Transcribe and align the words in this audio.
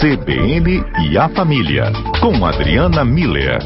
CBN 0.00 0.84
e 1.10 1.18
a 1.18 1.28
Família, 1.28 1.90
com 2.20 2.46
Adriana 2.46 3.04
Miller. 3.04 3.58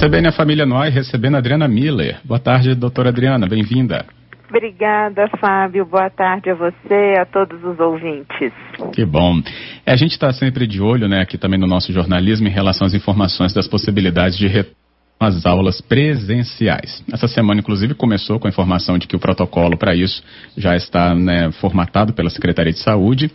CBN 0.00 0.28
a 0.28 0.32
Família 0.32 0.64
no 0.64 0.74
ar, 0.74 0.88
recebendo 0.88 1.36
Adriana 1.36 1.68
Miller. 1.68 2.18
Boa 2.24 2.40
tarde, 2.40 2.74
doutora 2.74 3.10
Adriana, 3.10 3.46
bem-vinda. 3.46 4.06
Obrigada, 4.48 5.28
Fábio. 5.38 5.84
Boa 5.84 6.08
tarde 6.08 6.48
a 6.48 6.54
você, 6.54 7.14
a 7.20 7.26
todos 7.26 7.62
os 7.62 7.78
ouvintes. 7.78 8.54
Que 8.94 9.04
bom. 9.04 9.42
É, 9.84 9.92
a 9.92 9.96
gente 9.96 10.12
está 10.12 10.32
sempre 10.32 10.66
de 10.66 10.80
olho, 10.80 11.06
né, 11.06 11.20
aqui 11.20 11.36
também 11.36 11.60
no 11.60 11.66
nosso 11.66 11.92
jornalismo, 11.92 12.48
em 12.48 12.50
relação 12.50 12.86
às 12.86 12.94
informações 12.94 13.52
das 13.52 13.68
possibilidades 13.68 14.38
de 14.38 14.46
retorno 14.46 14.80
as 15.20 15.44
aulas 15.44 15.82
presenciais. 15.82 17.04
Essa 17.12 17.28
semana, 17.28 17.60
inclusive, 17.60 17.92
começou 17.92 18.40
com 18.40 18.46
a 18.46 18.50
informação 18.50 18.96
de 18.96 19.06
que 19.06 19.14
o 19.14 19.18
protocolo 19.18 19.76
para 19.76 19.94
isso 19.94 20.22
já 20.56 20.74
está 20.74 21.14
né, 21.14 21.52
formatado 21.60 22.14
pela 22.14 22.30
Secretaria 22.30 22.72
de 22.72 22.78
Saúde 22.78 23.30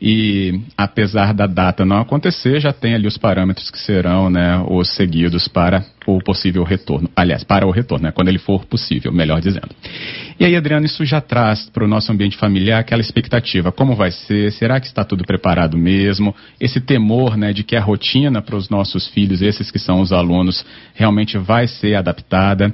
e, 0.00 0.60
apesar 0.76 1.34
da 1.34 1.46
data 1.46 1.84
não 1.84 1.98
acontecer, 1.98 2.60
já 2.60 2.72
tem 2.72 2.94
ali 2.94 3.08
os 3.08 3.18
parâmetros 3.18 3.68
que 3.68 3.78
serão 3.78 4.30
né, 4.30 4.64
os 4.68 4.94
seguidos 4.94 5.48
para 5.48 5.84
o 6.06 6.20
possível 6.20 6.62
retorno. 6.62 7.10
Aliás, 7.16 7.42
para 7.42 7.66
o 7.66 7.70
retorno, 7.72 8.04
né, 8.04 8.12
quando 8.12 8.28
ele 8.28 8.38
for 8.38 8.64
possível, 8.64 9.12
melhor 9.12 9.40
dizendo. 9.40 9.70
E 10.38 10.44
aí, 10.44 10.54
Adriano, 10.54 10.86
isso 10.86 11.04
já 11.04 11.20
traz 11.20 11.68
para 11.70 11.84
o 11.84 11.88
nosso 11.88 12.12
ambiente 12.12 12.36
familiar 12.36 12.78
aquela 12.78 13.02
expectativa: 13.02 13.72
como 13.72 13.96
vai 13.96 14.12
ser? 14.12 14.52
Será 14.52 14.78
que 14.78 14.86
está 14.86 15.04
tudo 15.04 15.24
preparado 15.24 15.76
mesmo? 15.76 16.32
Esse 16.60 16.80
temor 16.80 17.36
né, 17.36 17.52
de 17.52 17.64
que 17.64 17.74
a 17.74 17.80
rotina 17.80 18.40
para 18.40 18.54
os 18.54 18.70
nossos 18.70 19.08
filhos, 19.08 19.42
esses 19.42 19.68
que 19.68 19.80
são 19.80 20.00
os 20.00 20.12
alunos, 20.12 20.64
realmente 20.94 21.36
vai 21.36 21.66
ser 21.66 21.96
adaptada? 21.96 22.72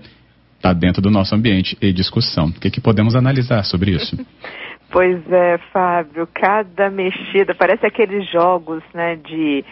Está 0.57 0.75
dentro 0.75 1.01
do 1.01 1.11
nosso 1.11 1.35
ambiente 1.35 1.77
e 1.81 1.93
discussão. 1.93 2.47
O 2.47 2.53
que, 2.53 2.71
que 2.71 2.81
podemos 2.81 3.15
analisar 3.15 3.65
sobre 3.65 3.93
isso? 3.93 4.17
Pois 4.95 5.21
é, 5.29 5.59
Fábio, 5.73 6.29
cada 6.33 6.89
mexida, 6.89 7.53
parece 7.53 7.85
aqueles 7.85 8.31
jogos, 8.31 8.81
né, 8.95 9.17
de 9.17 9.65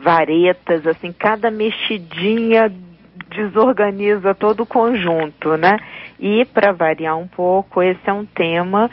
varetas, 0.00 0.86
assim, 0.86 1.12
cada 1.12 1.50
mexidinha 1.50 2.72
desorganiza 3.28 4.36
todo 4.36 4.62
o 4.62 4.66
conjunto, 4.66 5.56
né? 5.56 5.78
E 6.20 6.44
para 6.44 6.70
variar 6.70 7.18
um 7.18 7.26
pouco, 7.26 7.82
esse 7.82 8.08
é 8.08 8.12
um 8.12 8.24
tema 8.24 8.88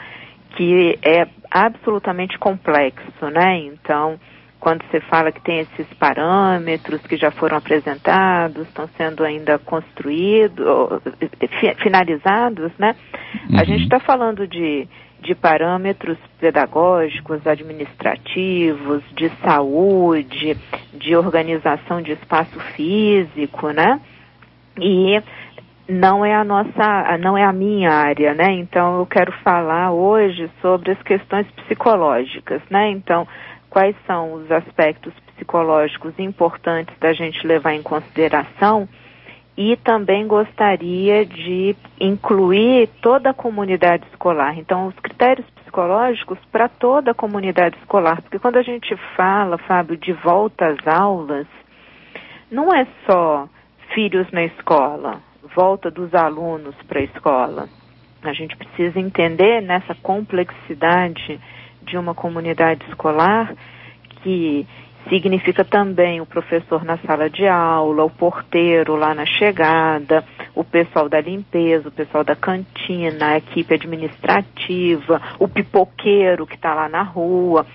que 0.56 0.98
é 1.04 1.28
absolutamente 1.48 2.36
complexo, 2.36 3.30
né? 3.32 3.56
Então, 3.60 4.18
quando 4.58 4.82
você 4.90 4.98
fala 5.02 5.30
que 5.30 5.40
tem 5.40 5.60
esses 5.60 5.86
parâmetros 5.94 7.00
que 7.06 7.16
já 7.16 7.30
foram 7.30 7.58
apresentados, 7.58 8.66
estão 8.66 8.88
sendo 8.96 9.22
ainda 9.22 9.56
construídos, 9.60 10.66
finalizados, 11.80 12.72
né? 12.76 12.96
Uhum. 13.48 13.60
A 13.60 13.62
gente 13.62 13.84
está 13.84 14.00
falando 14.00 14.48
de, 14.48 14.88
de 15.26 15.34
parâmetros 15.34 16.16
pedagógicos, 16.38 17.44
administrativos, 17.46 19.02
de 19.14 19.28
saúde, 19.44 20.56
de 20.94 21.16
organização 21.16 22.00
de 22.00 22.12
espaço 22.12 22.58
físico, 22.74 23.70
né? 23.70 24.00
E 24.78 25.20
não 25.88 26.24
é 26.24 26.34
a 26.34 26.44
nossa, 26.44 27.18
não 27.18 27.36
é 27.36 27.44
a 27.44 27.52
minha 27.52 27.90
área, 27.90 28.34
né? 28.34 28.52
Então 28.52 28.98
eu 28.98 29.06
quero 29.06 29.32
falar 29.42 29.90
hoje 29.92 30.48
sobre 30.62 30.92
as 30.92 31.02
questões 31.02 31.46
psicológicas, 31.52 32.62
né? 32.70 32.90
Então, 32.90 33.26
quais 33.68 33.96
são 34.06 34.34
os 34.34 34.50
aspectos 34.50 35.12
psicológicos 35.34 36.14
importantes 36.18 36.96
da 37.00 37.12
gente 37.12 37.44
levar 37.46 37.74
em 37.74 37.82
consideração? 37.82 38.88
E 39.56 39.76
também 39.76 40.26
gostaria 40.26 41.24
de 41.24 41.74
incluir 41.98 42.88
toda 43.00 43.30
a 43.30 43.34
comunidade 43.34 44.06
escolar. 44.12 44.58
Então, 44.58 44.86
os 44.86 44.94
critérios 44.96 45.46
psicológicos 45.50 46.38
para 46.52 46.68
toda 46.68 47.12
a 47.12 47.14
comunidade 47.14 47.76
escolar, 47.78 48.20
porque 48.20 48.38
quando 48.38 48.56
a 48.56 48.62
gente 48.62 48.94
fala, 49.16 49.56
Fábio, 49.58 49.96
de 49.96 50.12
volta 50.12 50.66
às 50.66 50.86
aulas, 50.86 51.46
não 52.50 52.72
é 52.72 52.86
só 53.06 53.48
filhos 53.94 54.30
na 54.30 54.44
escola, 54.44 55.20
volta 55.54 55.90
dos 55.90 56.14
alunos 56.14 56.74
para 56.86 57.00
a 57.00 57.04
escola. 57.04 57.68
A 58.22 58.32
gente 58.32 58.56
precisa 58.56 58.98
entender 58.98 59.60
nessa 59.62 59.94
complexidade 59.94 61.40
de 61.82 61.96
uma 61.96 62.14
comunidade 62.14 62.84
escolar 62.88 63.54
que 64.22 64.66
significa 65.08 65.64
também 65.64 66.20
o 66.20 66.26
professor 66.26 66.84
na 66.84 66.96
sala 66.98 67.30
de 67.30 67.46
aula, 67.46 68.04
o 68.04 68.10
porteiro 68.10 68.96
lá 68.96 69.14
na 69.14 69.24
chegada, 69.24 70.24
o 70.54 70.64
pessoal 70.64 71.08
da 71.08 71.20
limpeza, 71.20 71.88
o 71.88 71.92
pessoal 71.92 72.24
da 72.24 72.34
cantina, 72.34 73.28
a 73.28 73.36
equipe 73.38 73.74
administrativa, 73.74 75.20
o 75.38 75.48
pipoqueiro 75.48 76.46
que 76.46 76.56
está 76.56 76.74
lá 76.74 76.88
na 76.88 77.02
rua, 77.02 77.66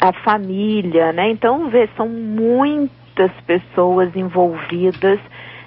a, 0.00 0.12
família, 0.12 1.12
né? 1.12 1.30
Então, 1.30 1.68
vê, 1.68 1.88
são 1.96 2.08
muitas 2.08 3.32
pessoas 3.46 4.14
envolvidas 4.14 5.18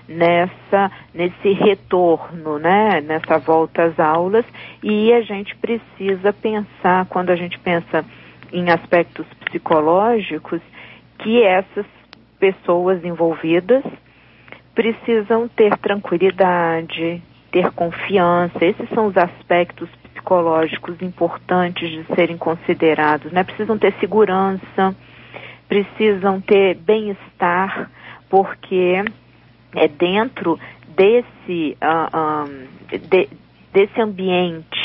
nessa 0.08 0.92
nesse 1.14 1.52
retorno, 1.54 2.58
né, 2.58 3.00
nessa 3.02 3.38
volta 3.38 3.84
às 3.84 4.00
aulas 4.00 4.44
e 4.82 5.14
a 5.14 5.22
gente 5.22 5.56
precisa 5.56 6.34
pensar 6.34 7.06
quando 7.06 7.30
a 7.30 7.36
gente 7.36 7.60
pensa 7.60 8.04
em 8.52 8.72
aspectos 8.72 9.28
psicológicos 9.46 10.62
que 11.20 11.44
essas 11.44 11.86
pessoas 12.40 13.04
envolvidas 13.04 13.84
precisam 14.74 15.48
ter 15.48 15.78
tranquilidade, 15.78 17.22
ter 17.52 17.72
confiança. 17.72 18.64
Esses 18.64 18.90
são 18.90 19.08
os 19.08 19.18
aspectos 19.18 19.90
psicológicos 20.04 21.02
importantes 21.02 21.90
de 21.90 22.04
serem 22.16 22.38
considerados, 22.38 23.32
né? 23.32 23.44
Precisam 23.44 23.78
ter 23.78 23.94
segurança, 24.00 24.96
precisam 25.68 26.40
ter 26.42 26.76
bem-estar, 26.76 27.90
porque 28.30 29.04
é 29.76 29.88
dentro 29.88 30.60
desse, 30.96 31.78
uh, 31.82 32.18
um, 32.18 32.98
de, 32.98 33.30
desse 33.74 34.02
ambiente 34.02 34.79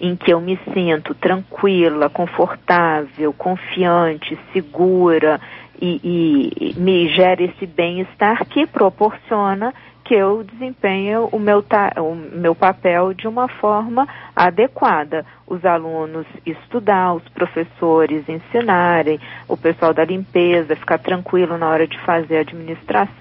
em 0.00 0.16
que 0.16 0.32
eu 0.32 0.40
me 0.40 0.58
sinto 0.72 1.14
tranquila, 1.14 2.08
confortável, 2.08 3.32
confiante, 3.32 4.38
segura 4.52 5.40
e, 5.80 6.74
e, 6.76 6.80
me 6.80 7.08
gera 7.08 7.42
esse 7.42 7.66
bem-estar 7.66 8.44
que 8.46 8.66
proporciona 8.66 9.72
que 10.04 10.14
eu 10.14 10.42
desempenhe 10.42 11.16
o 11.16 11.38
meu, 11.38 11.64
o 11.98 12.14
meu 12.14 12.52
papel 12.52 13.14
de 13.14 13.28
uma 13.28 13.46
forma 13.46 14.08
adequada. 14.34 15.24
Os 15.46 15.64
alunos 15.64 16.26
estudar, 16.44 17.14
os 17.14 17.22
professores 17.28 18.28
ensinarem, 18.28 19.20
o 19.46 19.56
pessoal 19.56 19.94
da 19.94 20.04
limpeza 20.04 20.74
ficar 20.74 20.98
tranquilo 20.98 21.56
na 21.56 21.68
hora 21.68 21.86
de 21.86 21.96
fazer 22.00 22.38
a 22.38 22.42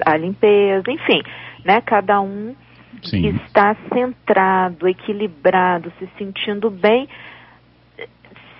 a 0.03 0.18
limpeza, 0.18 0.91
enfim, 0.91 1.22
né? 1.63 1.79
Cada 1.81 2.19
um 2.22 2.56
Sim. 3.03 3.27
está 3.45 3.75
centrado, 3.94 4.88
equilibrado, 4.88 5.91
se 6.00 6.09
sentindo 6.17 6.69
bem 6.69 7.07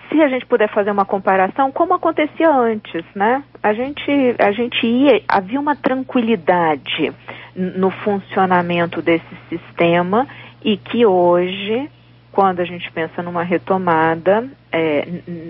se 0.09 0.22
a 0.22 0.28
gente 0.28 0.45
puder 0.45 0.67
fazer 0.69 0.91
uma 0.91 1.06
comparação, 1.06 1.72
como 1.72 1.94
acontecia 1.94 2.50
antes, 2.50 3.06
né? 3.16 3.44
A 3.62 3.73
gente, 3.73 4.35
a 4.40 4.51
gente 4.51 4.85
ia, 4.85 5.22
havia 5.28 5.59
uma 5.59 5.75
tranquilidade 5.75 7.13
no 7.56 7.91
funcionamento 7.91 9.01
desse 9.01 9.35
sistema 9.47 10.28
e 10.63 10.78
que 10.78 11.06
hoje, 11.06 11.90
quando 12.31 12.59
a 12.59 12.66
gente 12.66 12.91
pensa 12.91 13.22
numa 13.22 13.44
retomada, 13.44 14.50
é, 14.72 15.07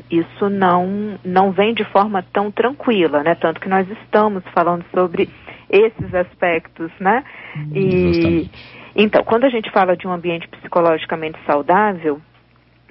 isso 0.10 0.50
não, 0.50 1.20
não 1.24 1.52
vem 1.52 1.74
de 1.74 1.84
forma 1.86 2.24
tão 2.34 2.52
tranquila, 2.52 3.22
né? 3.24 3.36
Tanto 3.36 3.60
que 3.60 3.70
nós 3.70 3.90
estamos 3.90 4.44
falando 4.54 4.86
sobre 4.94 5.30
esses 5.70 6.14
aspectos, 6.16 6.92
né? 7.00 7.24
E, 7.74 8.50
então, 8.96 9.24
quando 9.24 9.44
a 9.44 9.50
gente 9.50 9.70
fala 9.72 9.96
de 9.96 10.08
um 10.08 10.12
ambiente 10.12 10.48
psicologicamente 10.48 11.38
saudável, 11.46 12.20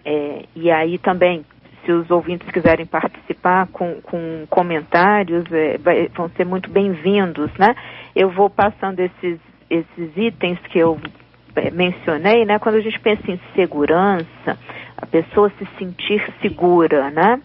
é, 0.05 0.45
e 0.55 0.71
aí 0.71 0.99
também 0.99 1.45
se 1.85 1.93
os 1.93 2.11
ouvintes 2.11 2.47
quiserem 2.51 2.85
participar 2.85 3.67
com, 3.69 4.01
com 4.03 4.47
comentários, 4.51 5.45
é, 5.51 5.79
vai, 5.79 6.09
vão 6.09 6.29
ser 6.37 6.45
muito 6.45 6.69
bem-vindos, 6.69 7.51
né? 7.59 7.75
Eu 8.15 8.31
vou 8.31 8.51
passando 8.51 9.01
esses, 9.01 9.39
esses 9.71 10.17
itens 10.17 10.59
que 10.71 10.79
eu 10.79 11.01
é, 11.57 11.71
mencionei, 11.71 12.45
né? 12.45 12.59
Quando 12.59 12.75
a 12.75 12.81
gente 12.81 13.01
pensa 13.01 13.31
em 13.31 13.41
segurança, 13.55 14.59
a 15.01 15.07
pessoa 15.07 15.51
se 15.59 15.67
sentir 15.79 16.23
segura, 16.43 17.11
né? 17.11 17.41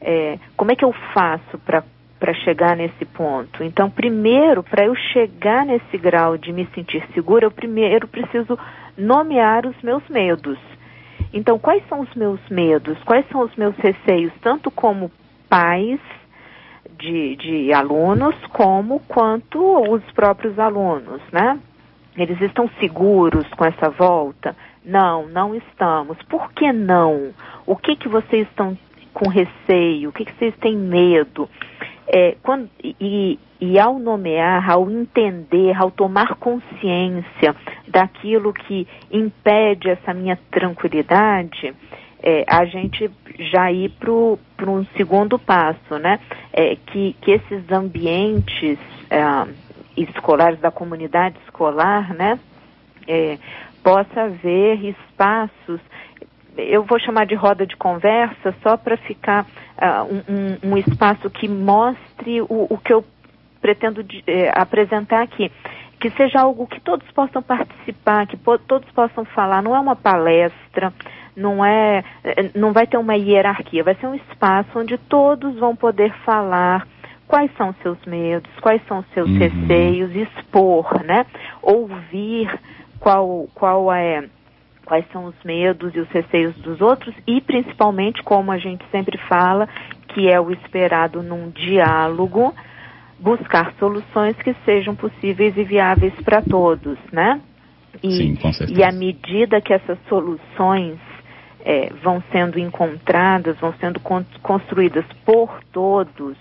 É, 0.00 0.38
como 0.56 0.70
é 0.70 0.76
que 0.76 0.84
eu 0.84 0.92
faço 1.14 1.58
para 1.58 2.34
chegar 2.44 2.76
nesse 2.76 3.04
ponto. 3.06 3.64
Então, 3.64 3.90
primeiro, 3.90 4.62
para 4.62 4.84
eu 4.84 4.94
chegar 4.94 5.64
nesse 5.64 5.96
grau 5.96 6.36
de 6.36 6.52
me 6.52 6.66
sentir 6.74 7.02
segura, 7.14 7.46
eu 7.46 7.50
primeiro 7.50 8.06
preciso 8.06 8.58
nomear 8.96 9.66
os 9.66 9.76
meus 9.82 10.06
medos. 10.08 10.58
Então, 11.32 11.58
quais 11.58 11.82
são 11.88 12.00
os 12.00 12.14
meus 12.14 12.40
medos? 12.50 12.98
Quais 13.04 13.26
são 13.28 13.40
os 13.42 13.54
meus 13.56 13.74
receios, 13.76 14.32
tanto 14.42 14.70
como 14.70 15.10
pais 15.48 16.00
de, 16.98 17.36
de 17.36 17.72
alunos, 17.72 18.34
como 18.52 19.00
quanto 19.08 19.58
os 19.90 20.02
próprios 20.12 20.58
alunos, 20.58 21.20
né? 21.32 21.58
Eles 22.16 22.40
estão 22.40 22.68
seguros 22.80 23.46
com 23.54 23.64
essa 23.64 23.88
volta? 23.88 24.54
Não, 24.84 25.26
não 25.28 25.54
estamos. 25.54 26.16
Por 26.22 26.52
que 26.52 26.72
não? 26.72 27.32
O 27.66 27.76
que 27.76 27.96
que 27.96 28.08
vocês 28.08 28.46
estão 28.48 28.76
com 29.12 29.28
receio? 29.28 30.08
O 30.08 30.12
que 30.12 30.24
que 30.24 30.34
vocês 30.34 30.54
têm 30.56 30.76
medo? 30.76 31.48
é, 32.12 32.36
quando, 32.42 32.68
e, 32.82 33.38
e 33.60 33.78
ao 33.78 33.98
nomear, 34.00 34.68
ao 34.68 34.90
entender, 34.90 35.76
ao 35.76 35.92
tomar 35.92 36.34
consciência 36.34 37.54
daquilo 37.86 38.52
que 38.52 38.86
impede 39.12 39.88
essa 39.88 40.12
minha 40.12 40.36
tranquilidade, 40.50 41.72
é, 42.20 42.44
a 42.48 42.64
gente 42.64 43.08
já 43.52 43.70
ir 43.70 43.90
para 44.00 44.70
um 44.70 44.84
segundo 44.96 45.38
passo, 45.38 45.98
né? 46.00 46.18
É, 46.52 46.76
que, 46.86 47.14
que 47.20 47.30
esses 47.30 47.70
ambientes 47.70 48.76
é, 49.08 49.22
escolares, 49.96 50.58
da 50.58 50.72
comunidade 50.72 51.36
escolar, 51.46 52.12
né? 52.12 52.38
Possa 53.82 54.22
haver 54.22 54.84
espaços, 54.84 55.80
eu 56.56 56.82
vou 56.84 56.98
chamar 56.98 57.26
de 57.26 57.34
roda 57.34 57.66
de 57.66 57.76
conversa, 57.76 58.54
só 58.62 58.76
para 58.76 58.96
ficar 58.96 59.44
uh, 59.44 60.04
um, 60.28 60.72
um, 60.72 60.76
espaço 60.76 61.30
que 61.30 61.48
mostre 61.48 62.42
o, 62.42 62.66
o 62.68 62.78
que 62.78 62.92
eu 62.92 63.04
pretendo 63.60 64.02
de, 64.02 64.22
eh, 64.26 64.50
apresentar 64.54 65.22
aqui 65.22 65.50
que 66.00 66.10
seja 66.10 66.40
algo 66.40 66.66
que 66.66 66.80
todos 66.80 67.06
possam 67.12 67.42
participar, 67.42 68.26
que 68.26 68.36
po 68.36 68.58
todos 68.58 68.90
possam 68.92 69.24
falar. 69.26 69.62
Não 69.62 69.76
é 69.76 69.78
uma 69.78 69.94
palestra, 69.94 70.92
não 71.36 71.62
é, 71.62 72.02
eh, 72.24 72.50
não 72.54 72.72
vai 72.72 72.86
ter 72.86 72.96
uma 72.96 73.14
hierarquia, 73.14 73.84
vai 73.84 73.94
ser 73.96 74.06
um 74.06 74.14
espaço 74.14 74.70
onde 74.78 74.96
todos 74.96 75.58
vão 75.58 75.76
poder 75.76 76.12
falar 76.24 76.88
quais 77.28 77.50
são 77.56 77.74
seus 77.82 77.98
medos, 78.06 78.50
quais 78.60 78.80
são 78.88 79.04
seus 79.14 79.28
uhum. 79.28 79.38
receios, 79.38 80.16
expor, 80.16 81.04
né? 81.04 81.26
Ouvir 81.62 82.50
qual 83.00 83.48
qual 83.54 83.92
é 83.92 84.28
quais 84.84 85.04
são 85.12 85.24
os 85.26 85.34
medos 85.44 85.94
e 85.94 86.00
os 86.00 86.08
receios 86.08 86.54
dos 86.56 86.80
outros 86.80 87.14
e 87.26 87.40
principalmente 87.40 88.22
como 88.22 88.52
a 88.52 88.58
gente 88.58 88.84
sempre 88.90 89.16
fala, 89.28 89.68
que 90.08 90.28
é 90.28 90.40
o 90.40 90.50
esperado 90.50 91.22
num 91.22 91.48
diálogo, 91.50 92.54
buscar 93.18 93.72
soluções 93.78 94.36
que 94.36 94.54
sejam 94.64 94.94
possíveis 94.96 95.56
e 95.56 95.62
viáveis 95.62 96.14
para 96.24 96.42
todos, 96.42 96.98
né? 97.12 97.40
E, 98.02 98.10
Sim, 98.10 98.34
com 98.36 98.52
certeza. 98.52 98.80
E 98.80 98.82
à 98.82 98.90
medida 98.90 99.60
que 99.60 99.72
essas 99.72 99.98
soluções 100.08 100.98
é, 101.64 101.92
vão 102.02 102.22
sendo 102.32 102.58
encontradas, 102.58 103.58
vão 103.60 103.72
sendo 103.74 104.00
con 104.00 104.24
construídas 104.42 105.04
por 105.24 105.62
todos, 105.72 106.36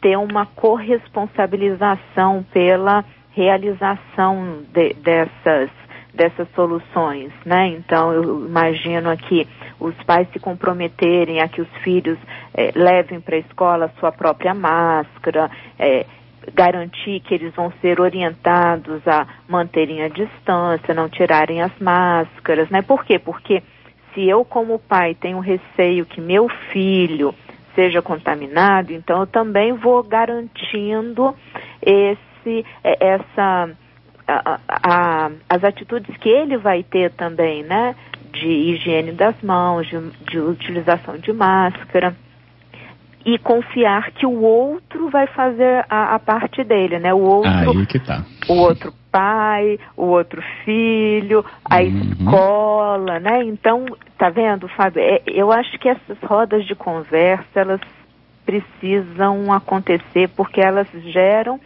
ter 0.00 0.18
uma 0.18 0.44
corresponsabilização 0.46 2.44
pela 2.52 3.04
realização 3.32 4.62
de, 4.72 4.92
dessas 4.94 5.70
dessas 6.14 6.48
soluções, 6.54 7.32
né? 7.44 7.68
Então 7.68 8.12
eu 8.12 8.46
imagino 8.46 9.10
aqui 9.10 9.46
os 9.78 9.94
pais 10.04 10.28
se 10.32 10.38
comprometerem 10.38 11.40
a 11.40 11.48
que 11.48 11.60
os 11.60 11.68
filhos 11.82 12.18
é, 12.54 12.72
levem 12.74 13.20
para 13.20 13.36
a 13.36 13.40
escola 13.40 13.86
a 13.86 14.00
sua 14.00 14.12
própria 14.12 14.54
máscara, 14.54 15.50
é, 15.78 16.06
garantir 16.54 17.20
que 17.20 17.34
eles 17.34 17.54
vão 17.54 17.72
ser 17.80 18.00
orientados 18.00 19.06
a 19.06 19.26
manterem 19.48 20.02
a 20.02 20.08
distância, 20.08 20.94
não 20.94 21.08
tirarem 21.08 21.62
as 21.62 21.72
máscaras, 21.78 22.68
né? 22.70 22.82
Por 22.82 23.04
quê? 23.04 23.18
Porque 23.18 23.62
se 24.14 24.28
eu, 24.28 24.44
como 24.44 24.78
pai, 24.78 25.14
tenho 25.14 25.38
receio 25.38 26.04
que 26.04 26.20
meu 26.20 26.48
filho 26.72 27.34
seja 27.74 28.02
contaminado, 28.02 28.92
então 28.92 29.20
eu 29.20 29.26
também 29.26 29.72
vou 29.72 30.02
garantindo 30.02 31.34
esse, 31.80 32.66
é, 32.82 33.14
essa, 33.14 33.70
a, 34.30 34.60
a, 34.68 35.30
as 35.48 35.64
atitudes 35.64 36.16
que 36.18 36.28
ele 36.28 36.56
vai 36.56 36.82
ter 36.82 37.10
também, 37.12 37.62
né? 37.62 37.94
De 38.32 38.46
higiene 38.46 39.12
das 39.12 39.34
mãos, 39.42 39.86
de, 39.88 39.98
de 40.30 40.38
utilização 40.38 41.18
de 41.18 41.32
máscara 41.32 42.14
e 43.24 43.38
confiar 43.38 44.10
que 44.12 44.24
o 44.24 44.42
outro 44.42 45.10
vai 45.10 45.26
fazer 45.26 45.84
a, 45.88 46.14
a, 46.14 46.18
parte 46.18 46.64
dele, 46.64 46.98
né? 46.98 47.12
O 47.12 47.20
outro, 47.20 47.50
Aí 47.50 47.86
que 47.86 47.98
tá. 47.98 48.24
o 48.48 48.54
outro 48.54 48.92
pai, 49.12 49.78
o 49.96 50.06
outro 50.06 50.42
filho, 50.64 51.44
a 51.64 51.80
uhum. 51.80 52.12
escola, 52.18 53.20
né? 53.20 53.44
Então, 53.44 53.84
tá 54.16 54.30
vendo, 54.30 54.68
Fábio? 54.68 55.02
É, 55.02 55.22
eu 55.26 55.52
acho 55.52 55.78
que 55.78 55.88
essas 55.88 56.18
rodas 56.22 56.64
de 56.64 56.74
conversa 56.74 57.60
elas 57.60 57.80
precisam 58.46 59.52
acontecer 59.52 60.28
porque 60.30 60.60
elas 60.60 60.88
geram 61.04 61.60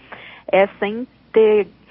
essa 0.50 0.86
integração, 0.86 1.83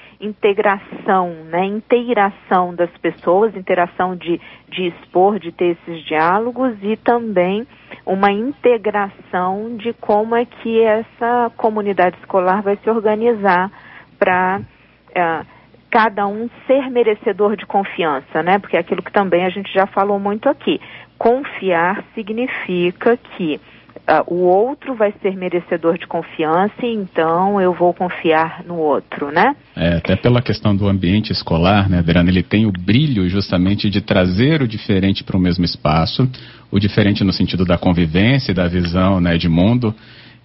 né, 1.49 1.65
inteiração 1.65 2.73
das 2.73 2.89
pessoas, 2.97 3.55
interação 3.55 4.15
de, 4.15 4.39
de 4.69 4.87
expor, 4.87 5.39
de 5.39 5.51
ter 5.51 5.77
esses 5.77 6.03
diálogos 6.05 6.75
e 6.81 6.95
também 6.97 7.67
uma 8.05 8.31
integração 8.31 9.75
de 9.77 9.93
como 9.93 10.35
é 10.35 10.45
que 10.45 10.81
essa 10.81 11.51
comunidade 11.57 12.17
escolar 12.19 12.61
vai 12.61 12.77
se 12.77 12.89
organizar 12.89 13.71
para 14.17 14.61
uh, 14.61 15.45
cada 15.89 16.25
um 16.25 16.49
ser 16.65 16.89
merecedor 16.89 17.55
de 17.55 17.65
confiança, 17.65 18.41
né? 18.41 18.57
Porque 18.57 18.75
é 18.75 18.79
aquilo 18.79 19.03
que 19.03 19.11
também 19.11 19.45
a 19.45 19.49
gente 19.49 19.71
já 19.71 19.85
falou 19.85 20.19
muito 20.19 20.49
aqui. 20.49 20.81
Confiar 21.19 22.03
significa 22.15 23.15
que 23.15 23.61
uh, 24.07 24.33
o 24.33 24.43
outro 24.43 24.95
vai 24.95 25.13
ser 25.21 25.35
merecedor 25.35 25.97
de 25.97 26.07
confiança 26.07 26.73
então 26.81 27.59
eu 27.59 27.73
vou 27.73 27.93
confiar 27.93 28.63
no 28.65 28.75
outro, 28.75 29.31
né? 29.31 29.55
É, 29.75 29.95
até 29.95 30.15
pela 30.15 30.41
questão 30.41 30.75
do 30.75 30.87
ambiente 30.87 31.31
escolar, 31.31 31.89
né, 31.89 31.99
Adriana, 31.99 32.29
ele 32.29 32.43
tem 32.43 32.65
o 32.65 32.71
brilho 32.71 33.27
justamente 33.29 33.89
de 33.89 34.01
trazer 34.01 34.61
o 34.61 34.67
diferente 34.67 35.23
para 35.23 35.37
o 35.37 35.39
mesmo 35.39 35.63
espaço, 35.65 36.29
o 36.71 36.79
diferente 36.79 37.23
no 37.23 37.33
sentido 37.33 37.65
da 37.65 37.77
convivência 37.77 38.51
e 38.51 38.55
da 38.55 38.67
visão 38.67 39.19
né, 39.21 39.37
de 39.37 39.49
mundo, 39.49 39.93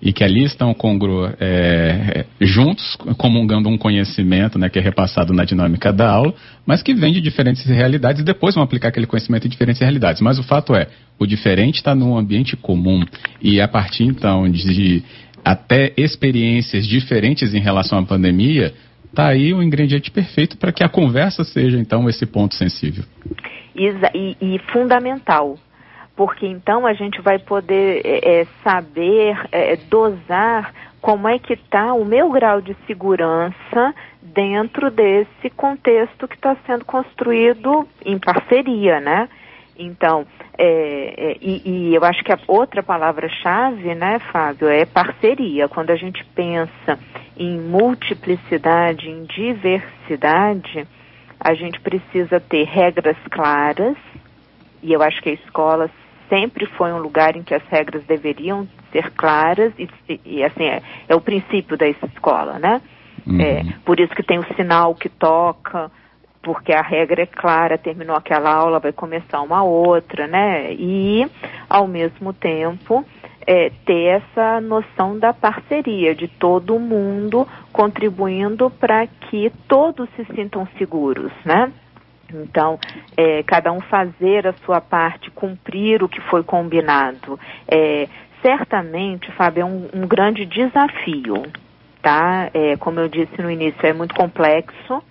e 0.00 0.12
que 0.12 0.22
ali 0.22 0.44
estão 0.44 0.72
congru, 0.72 1.26
é, 1.40 2.24
é, 2.40 2.46
juntos, 2.46 2.96
comungando 3.16 3.68
um 3.68 3.76
conhecimento 3.76 4.58
né, 4.58 4.68
que 4.68 4.78
é 4.78 4.82
repassado 4.82 5.32
na 5.32 5.44
dinâmica 5.44 5.92
da 5.92 6.08
aula, 6.08 6.34
mas 6.64 6.82
que 6.82 6.94
vem 6.94 7.12
de 7.12 7.20
diferentes 7.20 7.64
realidades 7.64 8.22
e 8.22 8.24
depois 8.24 8.54
vão 8.54 8.62
aplicar 8.62 8.88
aquele 8.88 9.06
conhecimento 9.06 9.46
em 9.46 9.50
diferentes 9.50 9.80
realidades. 9.80 10.22
Mas 10.22 10.38
o 10.38 10.42
fato 10.42 10.74
é, 10.74 10.86
o 11.18 11.26
diferente 11.26 11.76
está 11.76 11.94
num 11.94 12.16
ambiente 12.16 12.56
comum 12.56 13.04
e 13.42 13.60
a 13.60 13.66
partir 13.66 14.04
então 14.04 14.48
de 14.48 15.02
até 15.44 15.92
experiências 15.96 16.86
diferentes 16.86 17.54
em 17.54 17.60
relação 17.60 17.98
à 17.98 18.02
pandemia, 18.02 18.72
está 19.10 19.28
aí 19.28 19.52
o 19.52 19.62
ingrediente 19.62 20.10
perfeito 20.10 20.56
para 20.56 20.72
que 20.72 20.84
a 20.84 20.88
conversa 20.88 21.42
seja 21.42 21.78
então 21.78 22.08
esse 22.08 22.26
ponto 22.26 22.54
sensível. 22.54 23.04
E, 23.74 24.36
e 24.40 24.58
fundamental, 24.72 25.58
porque 26.18 26.48
então 26.48 26.84
a 26.84 26.92
gente 26.94 27.20
vai 27.20 27.38
poder 27.38 28.02
é, 28.04 28.40
é, 28.40 28.46
saber 28.64 29.38
é, 29.52 29.76
dosar 29.76 30.74
como 31.00 31.28
é 31.28 31.38
que 31.38 31.52
está 31.52 31.94
o 31.94 32.04
meu 32.04 32.28
grau 32.32 32.60
de 32.60 32.76
segurança 32.88 33.94
dentro 34.20 34.90
desse 34.90 35.48
contexto 35.56 36.26
que 36.26 36.34
está 36.34 36.56
sendo 36.66 36.84
construído 36.84 37.86
em 38.04 38.18
parceria, 38.18 38.98
né? 38.98 39.28
Então, 39.78 40.26
é, 40.58 41.14
é, 41.16 41.36
e, 41.40 41.62
e, 41.64 41.94
eu 41.94 42.04
acho 42.04 42.24
que 42.24 42.32
a 42.32 42.38
outra 42.48 42.82
palavra-chave, 42.82 43.94
né, 43.94 44.18
Fábio, 44.32 44.66
é 44.66 44.84
parceria. 44.84 45.68
Quando 45.68 45.90
a 45.90 45.96
gente 45.96 46.24
pensa 46.34 46.98
em 47.36 47.60
multiplicidade, 47.60 49.08
em 49.08 49.22
diversidade, 49.22 50.84
a 51.38 51.54
gente 51.54 51.78
precisa 51.78 52.40
ter 52.40 52.64
regras 52.64 53.16
claras, 53.30 53.96
e 54.82 54.92
eu 54.92 55.00
acho 55.00 55.22
que 55.22 55.30
a 55.30 55.34
escola 55.34 55.88
sempre 56.28 56.66
foi 56.66 56.92
um 56.92 56.98
lugar 56.98 57.36
em 57.36 57.42
que 57.42 57.54
as 57.54 57.62
regras 57.68 58.02
deveriam 58.04 58.66
ser 58.92 59.10
claras 59.12 59.72
e, 59.78 59.88
e 60.24 60.44
assim 60.44 60.64
é, 60.64 60.82
é, 61.08 61.14
o 61.14 61.20
princípio 61.20 61.76
da 61.76 61.88
escola, 61.88 62.58
né? 62.58 62.80
Uhum. 63.26 63.40
É, 63.40 63.64
por 63.84 64.00
isso 64.00 64.14
que 64.14 64.22
tem 64.22 64.38
o 64.38 64.54
sinal 64.54 64.94
que 64.94 65.08
toca, 65.08 65.90
porque 66.42 66.72
a 66.72 66.80
regra 66.80 67.22
é 67.22 67.26
clara, 67.26 67.76
terminou 67.76 68.16
aquela 68.16 68.50
aula, 68.52 68.78
vai 68.78 68.92
começar 68.92 69.40
uma 69.42 69.62
outra, 69.62 70.26
né? 70.26 70.72
E 70.72 71.26
ao 71.68 71.86
mesmo 71.86 72.32
tempo 72.32 73.04
é, 73.46 73.70
ter 73.86 74.22
essa 74.22 74.60
noção 74.60 75.18
da 75.18 75.32
parceria, 75.32 76.14
de 76.14 76.28
todo 76.28 76.78
mundo 76.78 77.46
contribuindo 77.72 78.70
para 78.70 79.06
que 79.06 79.50
todos 79.66 80.08
se 80.16 80.24
sintam 80.34 80.68
seguros, 80.76 81.32
né? 81.44 81.72
Então, 82.32 82.78
é, 83.16 83.42
cada 83.42 83.72
um 83.72 83.80
fazer 83.80 84.46
a 84.46 84.52
sua 84.64 84.80
parte, 84.80 85.30
cumprir 85.30 86.02
o 86.02 86.08
que 86.08 86.20
foi 86.22 86.42
combinado. 86.42 87.38
É, 87.66 88.08
certamente, 88.42 89.30
Fábio, 89.32 89.62
é 89.62 89.64
um, 89.64 89.88
um 89.94 90.06
grande 90.06 90.44
desafio, 90.44 91.44
tá? 92.02 92.50
É, 92.52 92.76
como 92.76 93.00
eu 93.00 93.08
disse 93.08 93.40
no 93.40 93.50
início, 93.50 93.84
é 93.84 93.92
muito 93.92 94.14
complexo. 94.14 95.02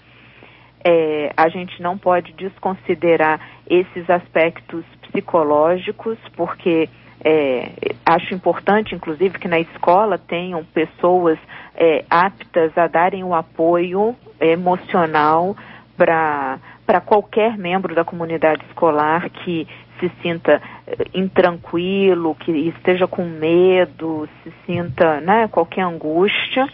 É, 0.84 1.34
a 1.36 1.50
gente 1.50 1.82
não 1.82 1.98
pode 1.98 2.32
desconsiderar 2.34 3.40
esses 3.68 4.10
aspectos 4.10 4.86
psicológicos, 5.02 6.18
porque 6.36 6.88
é, 7.24 7.72
acho 8.06 8.34
importante, 8.34 8.94
inclusive, 8.94 9.40
que 9.40 9.48
na 9.48 9.60
escola 9.60 10.18
tenham 10.18 10.64
pessoas 10.64 11.38
é, 11.76 12.06
aptas 12.10 12.78
a 12.78 12.88
darem 12.88 13.24
o 13.24 13.34
apoio 13.34 14.16
emocional 14.40 15.58
para 15.98 16.60
para 16.88 17.02
qualquer 17.02 17.58
membro 17.58 17.94
da 17.94 18.06
comunidade 18.06 18.64
escolar 18.70 19.30
que 19.30 19.68
se 20.00 20.10
sinta 20.22 20.62
eh, 20.88 21.06
intranquilo, 21.14 22.34
que 22.36 22.52
esteja 22.52 23.06
com 23.06 23.26
medo, 23.26 24.28
se 24.42 24.54
sinta 24.66 25.20
né, 25.20 25.50
qualquer 25.50 25.82
angústia, 25.82 26.66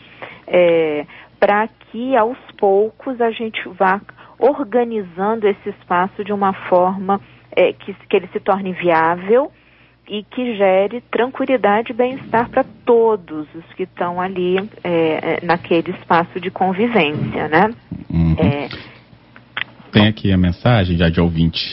é, 0.46 1.06
para 1.40 1.68
que 1.68 2.16
aos 2.16 2.38
poucos 2.58 3.20
a 3.20 3.32
gente 3.32 3.68
vá 3.70 4.00
organizando 4.38 5.48
esse 5.48 5.70
espaço 5.70 6.24
de 6.24 6.32
uma 6.32 6.54
forma 6.54 7.20
é, 7.52 7.74
que, 7.74 7.94
que 7.94 8.16
ele 8.16 8.30
se 8.32 8.40
torne 8.40 8.72
viável 8.72 9.52
e 10.08 10.24
que 10.24 10.56
gere 10.58 11.02
tranquilidade 11.10 11.92
e 11.92 11.96
bem-estar 11.96 12.50
para 12.50 12.64
todos 12.86 13.48
os 13.56 13.66
que 13.74 13.84
estão 13.84 14.20
ali 14.20 14.58
é, 14.84 14.90
é, 14.92 15.40
naquele 15.44 15.92
espaço 15.92 16.40
de 16.40 16.52
convivência, 16.52 17.48
né? 17.48 17.74
Uhum. 18.12 18.36
É... 18.38 18.93
Tem 19.94 20.08
aqui 20.08 20.32
a 20.32 20.38
mensagem 20.38 20.98
já 20.98 21.08
de 21.08 21.22
ouvinte. 21.22 21.64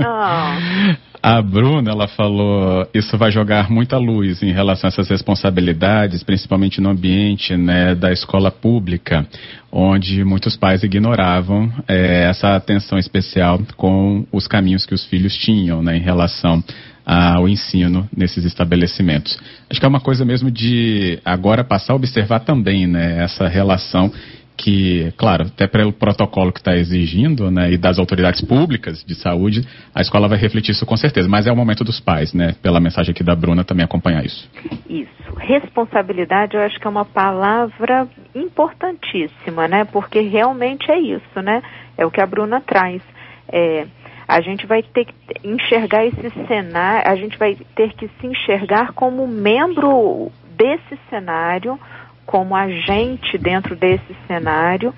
Oh. 0.00 0.94
A 1.26 1.40
Bruna, 1.40 1.90
ela 1.90 2.06
falou, 2.06 2.86
isso 2.92 3.16
vai 3.16 3.30
jogar 3.30 3.70
muita 3.70 3.96
luz 3.96 4.42
em 4.42 4.52
relação 4.52 4.88
a 4.88 4.92
essas 4.92 5.08
responsabilidades, 5.08 6.22
principalmente 6.22 6.82
no 6.82 6.90
ambiente 6.90 7.56
né, 7.56 7.94
da 7.94 8.12
escola 8.12 8.50
pública, 8.50 9.26
onde 9.72 10.22
muitos 10.22 10.54
pais 10.54 10.82
ignoravam 10.82 11.72
é, 11.88 12.24
essa 12.28 12.54
atenção 12.54 12.98
especial 12.98 13.58
com 13.74 14.26
os 14.30 14.46
caminhos 14.46 14.84
que 14.84 14.92
os 14.92 15.06
filhos 15.06 15.34
tinham 15.34 15.82
né, 15.82 15.96
em 15.96 16.02
relação 16.02 16.62
ao 17.06 17.48
ensino 17.48 18.06
nesses 18.14 18.44
estabelecimentos. 18.44 19.38
Acho 19.70 19.80
que 19.80 19.86
é 19.86 19.88
uma 19.88 20.00
coisa 20.00 20.26
mesmo 20.26 20.50
de 20.50 21.18
agora 21.24 21.64
passar 21.64 21.94
a 21.94 21.96
observar 21.96 22.40
também 22.40 22.86
né, 22.86 23.24
essa 23.24 23.48
relação 23.48 24.12
que, 24.56 25.12
claro, 25.16 25.44
até 25.44 25.66
pelo 25.66 25.92
protocolo 25.92 26.52
que 26.52 26.60
está 26.60 26.74
exigindo, 26.74 27.50
né, 27.50 27.72
e 27.72 27.76
das 27.76 27.98
autoridades 27.98 28.40
públicas 28.40 29.04
de 29.04 29.14
saúde, 29.14 29.66
a 29.94 30.00
escola 30.00 30.28
vai 30.28 30.38
refletir 30.38 30.72
isso 30.72 30.86
com 30.86 30.96
certeza. 30.96 31.28
Mas 31.28 31.46
é 31.46 31.52
o 31.52 31.56
momento 31.56 31.84
dos 31.84 32.00
pais, 32.00 32.32
né, 32.32 32.54
pela 32.62 32.80
mensagem 32.80 33.12
aqui 33.12 33.24
da 33.24 33.34
Bruna, 33.34 33.64
também 33.64 33.84
acompanhar 33.84 34.24
isso. 34.24 34.48
Isso. 34.88 35.10
Responsabilidade, 35.36 36.56
eu 36.56 36.62
acho 36.62 36.78
que 36.78 36.86
é 36.86 36.90
uma 36.90 37.04
palavra 37.04 38.08
importantíssima, 38.34 39.66
né, 39.66 39.84
porque 39.84 40.20
realmente 40.20 40.90
é 40.90 40.98
isso, 40.98 41.42
né, 41.42 41.62
é 41.98 42.06
o 42.06 42.10
que 42.10 42.20
a 42.20 42.26
Bruna 42.26 42.60
traz. 42.60 43.02
É, 43.48 43.86
a 44.26 44.40
gente 44.40 44.66
vai 44.66 44.82
ter 44.82 45.04
que 45.04 45.14
enxergar 45.44 46.06
esse 46.06 46.30
cenário, 46.46 47.10
a 47.10 47.16
gente 47.16 47.36
vai 47.36 47.56
ter 47.74 47.92
que 47.94 48.08
se 48.20 48.26
enxergar 48.26 48.92
como 48.92 49.26
membro 49.26 50.30
desse 50.56 50.98
cenário 51.10 51.78
como 52.26 52.54
agente 52.54 53.38
dentro 53.38 53.76
desse 53.76 54.14
cenário 54.26 54.94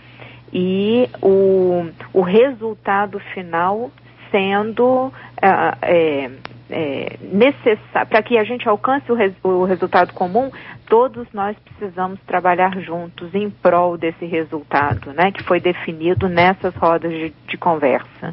e 0.52 1.08
o, 1.20 1.86
o 2.12 2.22
resultado 2.22 3.18
final 3.34 3.90
sendo 4.30 5.12
é, 5.40 5.48
é, 5.82 6.30
é 6.70 7.16
necessário 7.20 8.08
para 8.08 8.22
que 8.22 8.38
a 8.38 8.44
gente 8.44 8.68
alcance 8.68 9.10
o, 9.10 9.14
res, 9.14 9.32
o 9.42 9.64
resultado 9.64 10.12
comum, 10.12 10.50
todos 10.88 11.26
nós 11.32 11.56
precisamos 11.58 12.18
trabalhar 12.26 12.78
juntos 12.80 13.34
em 13.34 13.50
prol 13.50 13.96
desse 13.96 14.24
resultado, 14.24 15.12
né, 15.12 15.30
que 15.30 15.42
foi 15.42 15.60
definido 15.60 16.28
nessas 16.28 16.74
rodas 16.74 17.12
de, 17.12 17.32
de 17.48 17.56
conversa. 17.56 18.32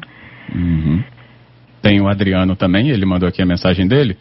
Uhum. 0.54 1.02
Tem 1.82 2.00
o 2.00 2.08
Adriano 2.08 2.56
também, 2.56 2.88
ele 2.88 3.04
mandou 3.04 3.28
aqui 3.28 3.42
a 3.42 3.46
mensagem 3.46 3.86
dele 3.86 4.16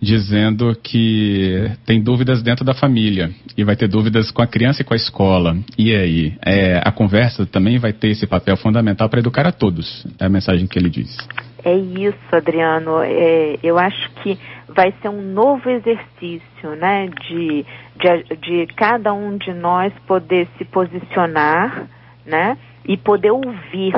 dizendo 0.00 0.74
que 0.82 1.70
tem 1.84 2.02
dúvidas 2.02 2.42
dentro 2.42 2.64
da 2.64 2.74
família 2.74 3.30
e 3.56 3.64
vai 3.64 3.76
ter 3.76 3.88
dúvidas 3.88 4.30
com 4.30 4.42
a 4.42 4.46
criança 4.46 4.82
e 4.82 4.84
com 4.84 4.94
a 4.94 4.96
escola. 4.96 5.56
E 5.76 5.94
aí, 5.94 6.34
é, 6.44 6.80
a 6.84 6.92
conversa 6.92 7.44
também 7.46 7.78
vai 7.78 7.92
ter 7.92 8.08
esse 8.08 8.26
papel 8.26 8.56
fundamental 8.56 9.08
para 9.08 9.20
educar 9.20 9.46
a 9.46 9.52
todos. 9.52 10.06
É 10.18 10.26
a 10.26 10.28
mensagem 10.28 10.66
que 10.66 10.78
ele 10.78 10.88
diz. 10.88 11.16
É 11.64 11.76
isso, 11.76 12.16
Adriano. 12.30 13.02
É, 13.02 13.58
eu 13.62 13.78
acho 13.78 14.10
que 14.22 14.38
vai 14.68 14.94
ser 15.02 15.08
um 15.08 15.22
novo 15.32 15.68
exercício, 15.68 16.76
né, 16.76 17.08
de, 17.28 17.64
de, 17.96 18.36
de 18.36 18.66
cada 18.74 19.12
um 19.12 19.36
de 19.36 19.52
nós 19.52 19.92
poder 20.06 20.46
se 20.56 20.64
posicionar, 20.64 21.86
né, 22.24 22.56
e 22.86 22.96
poder 22.96 23.30
ouvir 23.30 23.94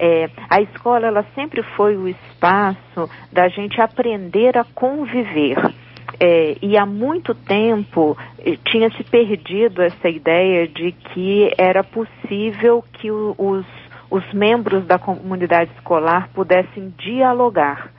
é, 0.00 0.30
a 0.48 0.62
escola 0.62 1.06
ela 1.06 1.26
sempre 1.34 1.62
foi 1.76 1.94
o 1.94 2.08
espaço 2.08 3.10
da 3.30 3.48
gente 3.48 3.78
aprender 3.82 4.56
a 4.56 4.64
conviver. 4.64 5.58
É, 6.18 6.56
e 6.62 6.76
há 6.76 6.86
muito 6.86 7.34
tempo 7.34 8.16
eh, 8.38 8.56
tinha 8.66 8.90
se 8.90 9.04
perdido 9.04 9.80
essa 9.80 10.08
ideia 10.08 10.66
de 10.66 10.92
que 10.92 11.50
era 11.56 11.84
possível 11.84 12.82
que 12.94 13.10
o, 13.10 13.34
os, 13.38 13.66
os 14.10 14.32
membros 14.32 14.86
da 14.86 14.98
comunidade 14.98 15.70
escolar 15.76 16.28
pudessem 16.34 16.92
dialogar. 16.98 17.90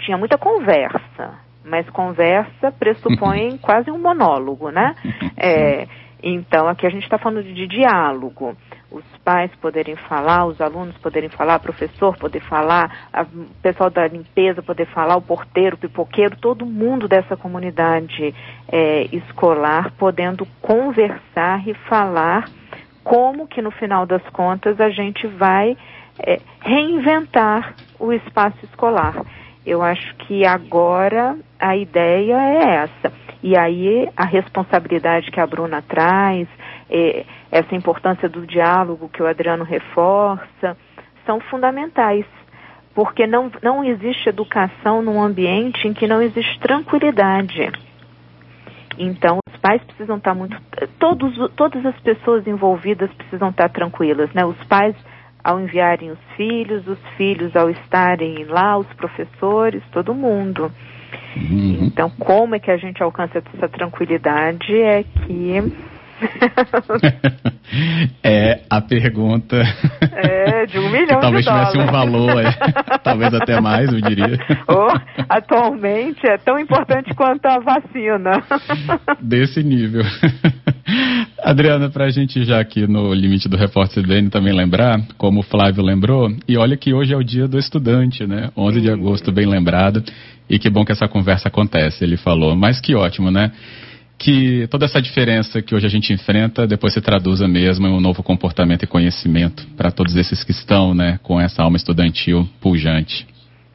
Tinha 0.00 0.18
muita 0.18 0.36
conversa, 0.36 1.38
mas 1.64 1.88
conversa 1.90 2.70
pressupõe 2.72 3.56
quase 3.62 3.90
um 3.90 3.98
monólogo, 3.98 4.70
né? 4.70 4.94
É, 5.38 5.86
então, 6.22 6.66
aqui 6.66 6.86
a 6.86 6.90
gente 6.90 7.04
está 7.04 7.18
falando 7.18 7.44
de 7.44 7.66
diálogo 7.66 8.56
os 8.90 9.04
pais 9.24 9.50
poderem 9.60 9.96
falar, 9.96 10.46
os 10.46 10.60
alunos 10.60 10.96
poderem 10.98 11.28
falar, 11.28 11.56
o 11.56 11.62
professor 11.62 12.16
poder 12.16 12.40
falar, 12.40 13.08
o 13.34 13.60
pessoal 13.60 13.90
da 13.90 14.06
limpeza 14.06 14.62
poder 14.62 14.86
falar, 14.86 15.16
o 15.16 15.22
porteiro, 15.22 15.76
o 15.76 15.78
pipoqueiro, 15.78 16.36
todo 16.36 16.64
mundo 16.64 17.08
dessa 17.08 17.36
comunidade 17.36 18.34
é, 18.68 19.08
escolar 19.12 19.92
podendo 19.98 20.46
conversar 20.60 21.66
e 21.66 21.74
falar 21.88 22.48
como 23.02 23.46
que 23.46 23.62
no 23.62 23.70
final 23.70 24.06
das 24.06 24.22
contas 24.30 24.80
a 24.80 24.90
gente 24.90 25.26
vai 25.26 25.76
é, 26.18 26.40
reinventar 26.60 27.74
o 27.98 28.12
espaço 28.12 28.58
escolar. 28.64 29.14
Eu 29.66 29.82
acho 29.82 30.14
que 30.14 30.46
agora 30.46 31.36
a 31.58 31.76
ideia 31.76 32.36
é 32.40 32.74
essa. 32.84 33.12
E 33.42 33.58
aí 33.58 34.08
a 34.16 34.24
responsabilidade 34.24 35.30
que 35.32 35.40
a 35.40 35.46
Bruna 35.46 35.82
traz, 35.82 36.46
é, 36.88 37.24
essa 37.50 37.74
importância 37.74 38.28
do 38.28 38.46
diálogo 38.46 39.08
que 39.08 39.20
o 39.20 39.26
Adriano 39.26 39.64
reforça, 39.64 40.76
são 41.26 41.40
fundamentais. 41.40 42.24
Porque 42.94 43.26
não, 43.26 43.50
não 43.60 43.84
existe 43.84 44.28
educação 44.28 45.02
num 45.02 45.20
ambiente 45.20 45.86
em 45.86 45.92
que 45.92 46.06
não 46.06 46.22
existe 46.22 46.58
tranquilidade. 46.60 47.70
Então, 48.96 49.40
os 49.50 49.56
pais 49.60 49.82
precisam 49.82 50.16
estar 50.16 50.34
muito. 50.34 50.56
Todos, 50.98 51.50
todas 51.56 51.84
as 51.84 51.98
pessoas 52.00 52.46
envolvidas 52.46 53.12
precisam 53.12 53.50
estar 53.50 53.68
tranquilas, 53.68 54.32
né? 54.32 54.46
Os 54.46 54.56
pais 54.64 54.94
ao 55.46 55.60
enviarem 55.60 56.10
os 56.10 56.18
filhos, 56.36 56.88
os 56.88 56.98
filhos 57.16 57.54
ao 57.54 57.70
estarem 57.70 58.44
lá, 58.46 58.76
os 58.76 58.92
professores, 58.94 59.80
todo 59.92 60.12
mundo. 60.12 60.72
Uhum. 61.36 61.78
Então, 61.82 62.10
como 62.18 62.56
é 62.56 62.58
que 62.58 62.68
a 62.68 62.76
gente 62.76 63.00
alcança 63.00 63.40
essa 63.54 63.68
tranquilidade? 63.68 64.76
É 64.76 65.04
que 65.04 65.62
é 68.22 68.60
a 68.70 68.80
pergunta. 68.80 69.56
É, 70.12 70.66
de 70.66 70.78
um 70.78 70.90
milhão 70.90 71.20
talvez 71.20 71.44
de 71.44 71.50
tivesse 71.50 71.78
um 71.78 71.86
valor, 71.86 72.40
é, 72.40 72.52
talvez 73.02 73.34
até 73.34 73.60
mais, 73.60 73.92
eu 73.92 74.00
diria. 74.00 74.38
Oh, 74.68 74.88
atualmente 75.28 76.26
é 76.26 76.38
tão 76.38 76.58
importante 76.58 77.14
quanto 77.14 77.46
a 77.46 77.58
vacina. 77.58 78.42
Desse 79.20 79.62
nível. 79.62 80.02
Adriana, 81.42 81.90
para 81.90 82.06
a 82.06 82.10
gente 82.10 82.44
já 82.44 82.60
aqui 82.60 82.86
no 82.86 83.12
limite 83.12 83.48
do 83.48 83.56
Repórter 83.56 84.02
CBN 84.02 84.30
também 84.30 84.52
lembrar, 84.52 85.00
como 85.16 85.40
o 85.40 85.42
Flávio 85.42 85.82
lembrou, 85.82 86.30
e 86.48 86.56
olha 86.56 86.76
que 86.76 86.92
hoje 86.92 87.12
é 87.12 87.16
o 87.16 87.22
dia 87.22 87.46
do 87.46 87.58
estudante, 87.58 88.26
né? 88.26 88.50
11 88.56 88.80
de 88.80 88.90
agosto, 88.90 89.32
bem 89.32 89.46
lembrado, 89.46 90.02
e 90.48 90.58
que 90.58 90.70
bom 90.70 90.84
que 90.84 90.92
essa 90.92 91.08
conversa 91.08 91.48
acontece, 91.48 92.04
ele 92.04 92.16
falou. 92.16 92.56
Mas 92.56 92.80
que 92.80 92.94
ótimo, 92.94 93.30
né? 93.30 93.52
Que 94.18 94.66
toda 94.68 94.86
essa 94.86 95.00
diferença 95.00 95.60
que 95.60 95.74
hoje 95.74 95.86
a 95.86 95.90
gente 95.90 96.12
enfrenta 96.12 96.66
depois 96.66 96.94
se 96.94 97.00
traduza 97.00 97.46
mesmo 97.46 97.86
em 97.86 97.92
um 97.92 98.00
novo 98.00 98.22
comportamento 98.22 98.82
e 98.82 98.86
conhecimento 98.86 99.66
para 99.76 99.90
todos 99.90 100.16
esses 100.16 100.42
que 100.42 100.52
estão 100.52 100.94
né, 100.94 101.18
com 101.22 101.40
essa 101.40 101.62
alma 101.62 101.76
estudantil 101.76 102.48
pujante. 102.60 103.26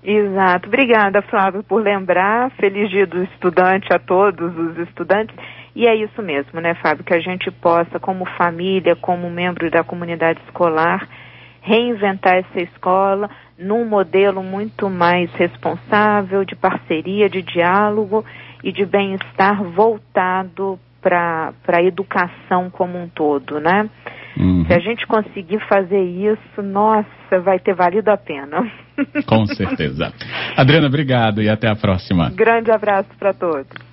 Exato. 0.04 0.68
Obrigada, 0.68 1.22
Flávio, 1.22 1.64
por 1.64 1.84
lembrar. 1.84 2.50
Feliz 2.52 2.90
dia 2.90 3.06
do 3.06 3.24
estudante 3.24 3.94
a 3.94 4.00
todos 4.00 4.58
os 4.58 4.78
estudantes. 4.80 5.36
E 5.76 5.88
é 5.88 5.96
isso 5.96 6.22
mesmo, 6.22 6.60
né, 6.60 6.74
Fábio, 6.76 7.04
que 7.04 7.14
a 7.14 7.20
gente 7.20 7.50
possa, 7.50 8.00
como 8.00 8.26
família, 8.38 8.96
como 8.96 9.30
membro 9.30 9.70
da 9.70 9.84
comunidade 9.84 10.40
escolar, 10.46 11.08
reinventar 11.62 12.38
essa 12.38 12.62
escola 12.62 13.30
num 13.58 13.86
modelo 13.86 14.44
muito 14.44 14.90
mais 14.90 15.32
responsável, 15.34 16.44
de 16.44 16.56
parceria, 16.56 17.30
de 17.30 17.42
diálogo 17.42 18.26
e 18.64 18.72
de 18.72 18.86
bem-estar 18.86 19.64
voltado 19.64 20.80
para 21.02 21.54
a 21.68 21.84
educação 21.84 22.70
como 22.70 22.98
um 22.98 23.08
todo, 23.10 23.60
né? 23.60 23.90
Uhum. 24.38 24.66
Se 24.66 24.74
a 24.74 24.80
gente 24.80 25.06
conseguir 25.08 25.60
fazer 25.68 26.02
isso, 26.02 26.62
nossa, 26.62 27.40
vai 27.44 27.60
ter 27.60 27.74
valido 27.74 28.10
a 28.12 28.18
pena. 28.18 28.72
Com 29.28 29.46
certeza. 29.48 30.14
Adriana, 30.56 30.88
obrigado 30.88 31.42
e 31.42 31.50
até 31.50 31.68
a 31.68 31.76
próxima. 31.76 32.30
Grande 32.30 32.72
abraço 32.72 33.10
para 33.18 33.34
todos. 33.34 33.91